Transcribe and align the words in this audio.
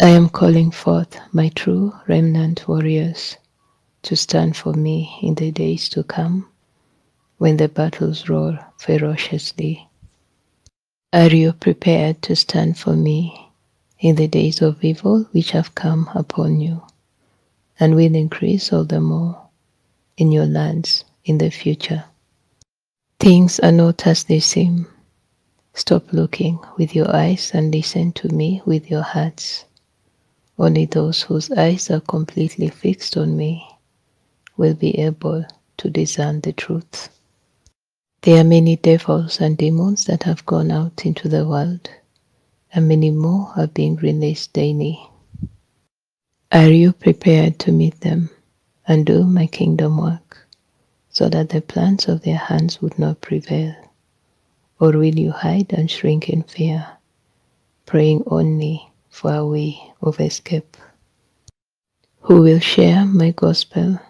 I 0.00 0.08
am 0.08 0.28
calling 0.28 0.72
forth 0.72 1.16
my 1.32 1.50
true 1.50 1.94
remnant 2.08 2.66
warriors 2.66 3.36
to 4.02 4.16
stand 4.16 4.56
for 4.56 4.72
me 4.72 5.16
in 5.22 5.36
the 5.36 5.52
days 5.52 5.88
to 5.90 6.02
come 6.02 6.48
when 7.38 7.58
the 7.58 7.68
battles 7.68 8.28
roar 8.28 8.58
ferociously. 8.76 9.88
Are 11.12 11.28
you 11.28 11.52
prepared 11.52 12.22
to 12.22 12.34
stand 12.34 12.76
for 12.76 12.96
me 12.96 13.52
in 14.00 14.16
the 14.16 14.26
days 14.26 14.60
of 14.60 14.82
evil 14.82 15.28
which 15.30 15.52
have 15.52 15.76
come 15.76 16.10
upon 16.12 16.60
you 16.60 16.82
and 17.78 17.94
will 17.94 18.16
increase 18.16 18.72
all 18.72 18.84
the 18.84 19.00
more 19.00 19.40
in 20.16 20.32
your 20.32 20.46
lands 20.46 21.04
in 21.24 21.38
the 21.38 21.50
future? 21.50 22.04
Things 23.20 23.60
are 23.60 23.72
not 23.72 24.08
as 24.08 24.24
they 24.24 24.40
seem. 24.40 24.88
Stop 25.72 26.12
looking 26.12 26.58
with 26.76 26.96
your 26.96 27.14
eyes 27.14 27.52
and 27.54 27.72
listen 27.72 28.10
to 28.14 28.28
me 28.28 28.60
with 28.66 28.90
your 28.90 29.02
hearts. 29.02 29.64
Only 30.58 30.86
those 30.86 31.22
whose 31.22 31.50
eyes 31.50 31.90
are 31.90 32.00
completely 32.00 32.68
fixed 32.68 33.16
on 33.16 33.36
me 33.36 33.66
will 34.56 34.74
be 34.74 34.98
able 34.98 35.44
to 35.78 35.90
discern 35.90 36.40
the 36.40 36.52
truth. 36.52 37.08
There 38.22 38.40
are 38.40 38.44
many 38.44 38.76
devils 38.76 39.40
and 39.40 39.58
demons 39.58 40.04
that 40.04 40.22
have 40.22 40.46
gone 40.46 40.70
out 40.70 41.04
into 41.04 41.28
the 41.28 41.46
world, 41.46 41.90
and 42.72 42.88
many 42.88 43.10
more 43.10 43.52
are 43.56 43.66
being 43.66 43.96
released 43.96 44.52
daily. 44.52 44.98
Are 46.52 46.70
you 46.70 46.92
prepared 46.92 47.58
to 47.60 47.72
meet 47.72 48.00
them 48.00 48.30
and 48.86 49.04
do 49.04 49.24
my 49.24 49.48
kingdom 49.48 49.98
work 49.98 50.46
so 51.10 51.28
that 51.28 51.48
the 51.48 51.60
plans 51.60 52.06
of 52.06 52.22
their 52.22 52.38
hands 52.38 52.80
would 52.80 52.96
not 52.98 53.20
prevail? 53.20 53.74
Or 54.78 54.92
will 54.92 55.18
you 55.18 55.32
hide 55.32 55.72
and 55.72 55.90
shrink 55.90 56.28
in 56.28 56.44
fear, 56.44 56.86
praying 57.86 58.22
only 58.26 58.90
for 59.14 59.30
of 60.02 60.20
escape? 60.20 60.76
Who 62.22 62.42
will 62.42 62.58
share 62.58 63.06
my 63.06 63.30
gospel 63.30 64.00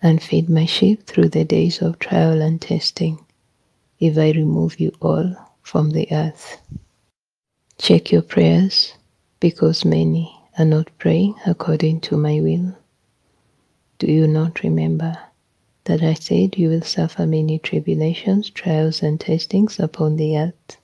and 0.00 0.22
feed 0.22 0.48
my 0.48 0.66
sheep 0.66 1.04
through 1.04 1.30
the 1.30 1.44
days 1.44 1.82
of 1.82 1.98
trial 1.98 2.40
and 2.40 2.62
testing 2.62 3.18
if 3.98 4.16
I 4.16 4.30
remove 4.30 4.78
you 4.78 4.92
all 5.02 5.34
from 5.62 5.90
the 5.90 6.06
earth? 6.12 6.60
Check 7.78 8.12
your 8.12 8.22
prayers 8.22 8.94
because 9.40 9.84
many 9.84 10.32
are 10.56 10.64
not 10.64 10.96
praying 10.96 11.34
according 11.44 12.00
to 12.02 12.16
my 12.16 12.40
will. 12.40 12.78
Do 13.98 14.06
you 14.06 14.28
not 14.28 14.62
remember 14.62 15.18
that 15.84 16.04
I 16.04 16.14
said 16.14 16.56
you 16.56 16.68
will 16.68 16.82
suffer 16.82 17.26
many 17.26 17.58
tribulations, 17.58 18.48
trials, 18.50 19.02
and 19.02 19.18
testings 19.18 19.80
upon 19.80 20.16
the 20.16 20.38
earth? 20.38 20.78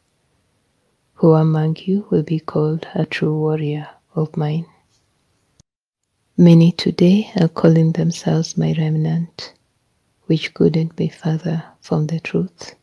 Who 1.22 1.34
among 1.34 1.76
you 1.84 2.04
will 2.10 2.24
be 2.24 2.40
called 2.40 2.88
a 2.96 3.06
true 3.06 3.38
warrior 3.38 3.88
of 4.16 4.36
mine? 4.36 4.66
Many 6.36 6.72
today 6.72 7.30
are 7.40 7.46
calling 7.46 7.92
themselves 7.92 8.58
my 8.58 8.74
remnant, 8.76 9.52
which 10.26 10.52
couldn't 10.52 10.96
be 10.96 11.06
further 11.06 11.62
from 11.80 12.08
the 12.08 12.18
truth. 12.18 12.74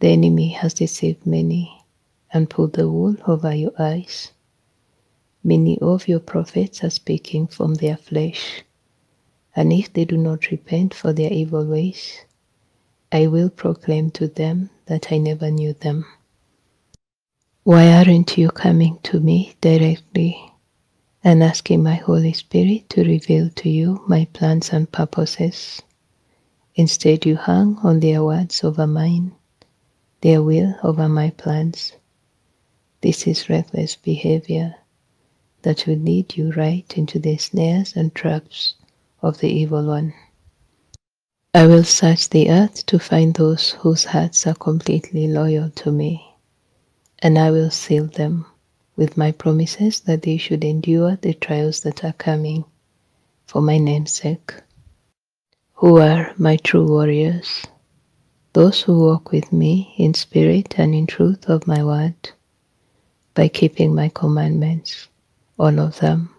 The 0.00 0.08
enemy 0.08 0.48
has 0.48 0.74
deceived 0.74 1.24
many 1.24 1.84
and 2.32 2.50
pulled 2.50 2.72
the 2.72 2.90
wool 2.90 3.14
over 3.28 3.54
your 3.54 3.74
eyes. 3.78 4.32
Many 5.44 5.78
of 5.78 6.08
your 6.08 6.18
prophets 6.18 6.82
are 6.82 6.90
speaking 6.90 7.46
from 7.46 7.74
their 7.74 7.96
flesh, 7.96 8.64
and 9.54 9.72
if 9.72 9.92
they 9.92 10.04
do 10.04 10.16
not 10.16 10.50
repent 10.50 10.94
for 10.94 11.12
their 11.12 11.32
evil 11.32 11.64
ways, 11.64 12.24
I 13.12 13.28
will 13.28 13.50
proclaim 13.50 14.10
to 14.18 14.26
them 14.26 14.70
that 14.86 15.12
I 15.12 15.18
never 15.18 15.48
knew 15.48 15.74
them. 15.74 16.06
Why 17.62 17.92
aren't 17.92 18.38
you 18.38 18.48
coming 18.50 18.98
to 19.02 19.20
me 19.20 19.54
directly 19.60 20.50
and 21.22 21.42
asking 21.42 21.82
my 21.82 21.96
Holy 21.96 22.32
Spirit 22.32 22.88
to 22.90 23.04
reveal 23.04 23.50
to 23.50 23.68
you 23.68 24.02
my 24.08 24.26
plans 24.32 24.70
and 24.70 24.90
purposes. 24.90 25.82
Instead, 26.74 27.26
you 27.26 27.36
hang 27.36 27.76
on 27.82 28.00
their 28.00 28.24
words 28.24 28.64
over 28.64 28.86
mine, 28.86 29.32
their 30.22 30.42
will 30.42 30.74
over 30.82 31.08
my 31.08 31.30
plans. 31.30 31.92
This 33.02 33.26
is 33.26 33.50
reckless 33.50 33.96
behavior 33.96 34.76
that 35.62 35.86
will 35.86 35.98
lead 35.98 36.36
you 36.36 36.52
right 36.52 36.90
into 36.96 37.18
the 37.18 37.36
snares 37.36 37.94
and 37.94 38.14
traps 38.14 38.74
of 39.20 39.38
the 39.38 39.48
evil 39.50 39.86
one. 39.86 40.14
I 41.52 41.66
will 41.66 41.84
search 41.84 42.30
the 42.30 42.48
earth 42.50 42.86
to 42.86 42.98
find 42.98 43.34
those 43.34 43.72
whose 43.72 44.04
hearts 44.04 44.46
are 44.46 44.54
completely 44.54 45.28
loyal 45.28 45.68
to 45.70 45.90
me, 45.90 46.29
and 47.22 47.38
I 47.38 47.50
will 47.50 47.70
seal 47.70 48.06
them 48.06 48.46
with 48.96 49.16
my 49.16 49.32
promises 49.32 50.00
that 50.00 50.22
they 50.22 50.36
should 50.36 50.64
endure 50.64 51.16
the 51.16 51.34
trials 51.34 51.80
that 51.80 52.02
are 52.04 52.14
coming 52.14 52.64
for 53.46 53.60
my 53.60 53.78
name's 53.78 54.12
sake. 54.12 54.54
Who 55.74 55.98
are 55.98 56.32
my 56.38 56.56
true 56.56 56.86
warriors? 56.86 57.66
Those 58.52 58.82
who 58.82 59.00
walk 59.00 59.32
with 59.32 59.52
me 59.52 59.94
in 59.96 60.14
spirit 60.14 60.78
and 60.78 60.94
in 60.94 61.06
truth 61.06 61.48
of 61.48 61.66
my 61.66 61.84
word, 61.84 62.30
by 63.34 63.48
keeping 63.48 63.94
my 63.94 64.08
commandments, 64.08 65.08
all 65.58 65.78
of 65.78 65.98
them, 66.00 66.34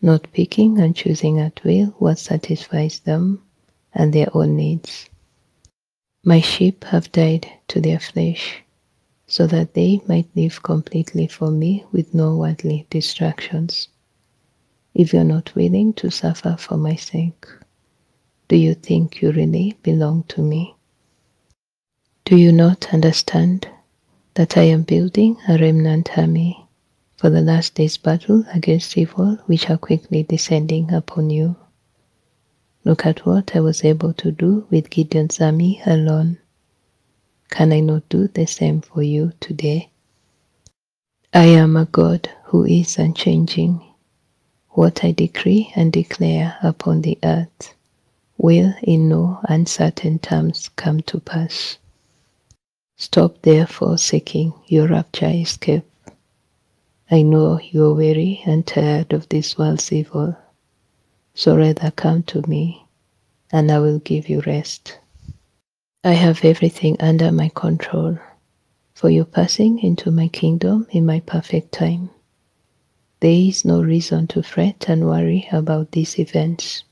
not 0.00 0.32
picking 0.32 0.78
and 0.80 0.96
choosing 0.96 1.38
at 1.38 1.62
will 1.64 1.86
what 1.98 2.18
satisfies 2.18 3.00
them 3.00 3.42
and 3.94 4.12
their 4.12 4.28
own 4.34 4.56
needs. 4.56 5.08
My 6.24 6.40
sheep 6.40 6.84
have 6.84 7.12
died 7.12 7.48
to 7.68 7.80
their 7.80 8.00
flesh 8.00 8.62
so 9.32 9.46
that 9.46 9.72
they 9.72 9.98
might 10.06 10.28
live 10.36 10.62
completely 10.62 11.26
for 11.26 11.50
me 11.50 11.82
with 11.90 12.12
no 12.12 12.36
worldly 12.36 12.86
distractions. 12.90 13.88
If 14.94 15.14
you're 15.14 15.24
not 15.24 15.54
willing 15.54 15.94
to 15.94 16.10
suffer 16.10 16.54
for 16.58 16.76
my 16.76 16.96
sake, 16.96 17.46
do 18.48 18.56
you 18.56 18.74
think 18.74 19.22
you 19.22 19.32
really 19.32 19.78
belong 19.82 20.24
to 20.24 20.42
me? 20.42 20.74
Do 22.26 22.36
you 22.36 22.52
not 22.52 22.92
understand 22.92 23.66
that 24.34 24.58
I 24.58 24.64
am 24.64 24.82
building 24.82 25.38
a 25.48 25.56
remnant 25.56 26.18
army 26.18 26.66
for 27.16 27.30
the 27.30 27.40
last 27.40 27.76
day's 27.76 27.96
battle 27.96 28.44
against 28.52 28.98
evil 28.98 29.38
which 29.46 29.70
are 29.70 29.78
quickly 29.78 30.24
descending 30.24 30.92
upon 30.92 31.30
you? 31.30 31.56
Look 32.84 33.06
at 33.06 33.24
what 33.24 33.56
I 33.56 33.60
was 33.60 33.82
able 33.82 34.12
to 34.12 34.30
do 34.30 34.66
with 34.68 34.90
Gideon's 34.90 35.40
army 35.40 35.80
alone. 35.86 36.36
Can 37.52 37.70
I 37.70 37.80
not 37.80 38.08
do 38.08 38.28
the 38.28 38.46
same 38.46 38.80
for 38.80 39.02
you 39.02 39.34
today? 39.38 39.90
I 41.34 41.44
am 41.44 41.76
a 41.76 41.84
God 41.84 42.30
who 42.44 42.64
is 42.64 42.96
unchanging. 42.96 43.84
What 44.70 45.04
I 45.04 45.12
decree 45.12 45.70
and 45.76 45.92
declare 45.92 46.56
upon 46.62 47.02
the 47.02 47.18
earth 47.22 47.74
will 48.38 48.72
in 48.82 49.10
no 49.10 49.38
uncertain 49.44 50.18
terms 50.18 50.70
come 50.76 51.02
to 51.02 51.20
pass. 51.20 51.76
Stop 52.96 53.42
therefore 53.42 53.98
seeking 53.98 54.54
your 54.66 54.88
rapture 54.88 55.28
escape. 55.28 55.84
I 57.10 57.20
know 57.20 57.60
you 57.60 57.84
are 57.84 57.94
weary 57.94 58.40
and 58.46 58.66
tired 58.66 59.12
of 59.12 59.28
this 59.28 59.58
world's 59.58 59.92
evil, 59.92 60.38
so 61.34 61.54
rather 61.54 61.90
come 61.90 62.22
to 62.22 62.48
me, 62.48 62.86
and 63.52 63.70
I 63.70 63.78
will 63.78 63.98
give 63.98 64.30
you 64.30 64.40
rest. 64.46 64.96
I 66.04 66.14
have 66.14 66.44
everything 66.44 66.96
under 66.98 67.30
my 67.30 67.48
control 67.54 68.18
for 68.92 69.08
your 69.08 69.24
passing 69.24 69.78
into 69.78 70.10
my 70.10 70.26
kingdom 70.26 70.88
in 70.90 71.06
my 71.06 71.20
perfect 71.20 71.70
time. 71.70 72.10
There 73.20 73.30
is 73.30 73.64
no 73.64 73.80
reason 73.80 74.26
to 74.28 74.42
fret 74.42 74.86
and 74.88 75.06
worry 75.06 75.46
about 75.52 75.92
these 75.92 76.18
events. 76.18 76.82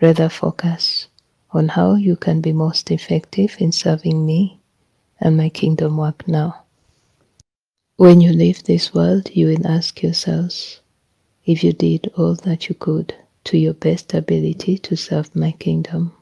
Rather 0.00 0.30
focus 0.30 1.08
on 1.50 1.68
how 1.68 1.96
you 1.96 2.16
can 2.16 2.40
be 2.40 2.54
most 2.54 2.90
effective 2.90 3.56
in 3.58 3.70
serving 3.70 4.24
me 4.24 4.60
and 5.20 5.36
my 5.36 5.50
kingdom 5.50 5.98
work 5.98 6.26
now. 6.26 6.62
When 7.96 8.22
you 8.22 8.32
leave 8.32 8.64
this 8.64 8.94
world, 8.94 9.28
you 9.34 9.48
will 9.48 9.66
ask 9.66 10.02
yourselves 10.02 10.80
if 11.44 11.62
you 11.62 11.74
did 11.74 12.10
all 12.16 12.34
that 12.36 12.70
you 12.70 12.74
could 12.76 13.14
to 13.44 13.58
your 13.58 13.74
best 13.74 14.14
ability 14.14 14.78
to 14.78 14.96
serve 14.96 15.36
my 15.36 15.52
kingdom. 15.52 16.12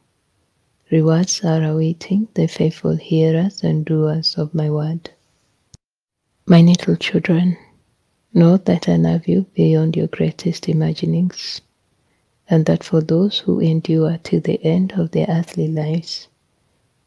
Rewards 0.91 1.45
are 1.45 1.63
awaiting 1.63 2.27
the 2.35 2.49
faithful 2.49 2.97
hearers 2.97 3.63
and 3.63 3.85
doers 3.85 4.35
of 4.37 4.53
my 4.53 4.69
word. 4.69 5.11
My 6.47 6.63
little 6.63 6.97
children, 6.97 7.57
know 8.35 8.57
that 8.57 8.89
I 8.89 8.97
love 8.97 9.29
you 9.29 9.47
beyond 9.55 9.95
your 9.95 10.09
greatest 10.09 10.69
imaginings, 10.69 11.61
and 12.49 12.67
that 12.67 12.83
for 12.83 13.01
those 13.01 13.39
who 13.39 13.61
endure 13.61 14.19
to 14.25 14.41
the 14.41 14.61
end 14.65 14.91
of 14.95 15.13
their 15.13 15.27
earthly 15.29 15.69
lives, 15.69 16.27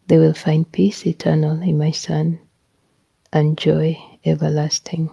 they 0.08 0.18
will 0.18 0.34
find 0.34 0.72
peace 0.72 1.06
eternal 1.06 1.62
in 1.62 1.78
my 1.78 1.92
Son 1.92 2.40
and 3.34 3.58
joy 3.58 4.02
everlasting. 4.24 5.10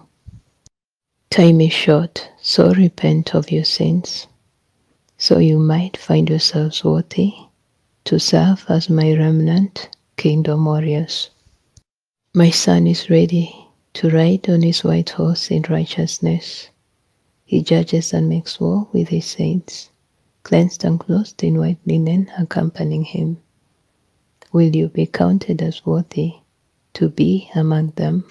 Time 1.29 1.59
is 1.59 1.73
short, 1.73 2.29
so 2.41 2.73
repent 2.73 3.35
of 3.35 3.51
your 3.51 3.65
sins, 3.65 4.27
so 5.17 5.39
you 5.39 5.59
might 5.59 5.97
find 5.97 6.29
yourselves 6.29 6.85
worthy 6.85 7.33
to 8.05 8.19
serve 8.19 8.65
as 8.69 8.89
my 8.89 9.13
remnant 9.13 9.89
kingdom 10.17 10.65
warriors. 10.65 11.29
My 12.33 12.49
son 12.51 12.87
is 12.87 13.09
ready 13.09 13.67
to 13.93 14.09
ride 14.09 14.49
on 14.49 14.63
his 14.63 14.83
white 14.83 15.11
horse 15.11 15.51
in 15.51 15.63
righteousness 15.69 16.69
He 17.45 17.61
judges 17.61 18.13
and 18.13 18.29
makes 18.29 18.59
war 18.61 18.87
with 18.93 19.09
his 19.09 19.25
saints, 19.25 19.91
cleansed 20.43 20.85
and 20.85 20.99
clothed 20.99 21.43
in 21.43 21.59
white 21.59 21.79
linen, 21.85 22.31
accompanying 22.39 23.03
him. 23.03 23.37
Will 24.53 24.75
you 24.75 24.87
be 24.87 25.05
counted 25.05 25.61
as 25.61 25.85
worthy 25.85 26.35
to 26.93 27.09
be 27.09 27.49
among 27.55 27.91
them? 27.97 28.25